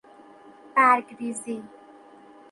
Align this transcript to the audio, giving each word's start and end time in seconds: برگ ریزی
برگ 0.75 1.15
ریزی 1.19 1.63